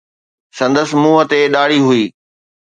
سندس 0.57 0.89
منهن 1.01 1.23
تي 1.29 1.39
ڏاڙهي 1.53 1.79
هئي 1.87 2.03